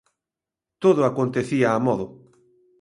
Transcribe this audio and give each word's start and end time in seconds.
Todo 0.83 1.01
acontecía 1.05 1.67
amodo. 1.77 2.05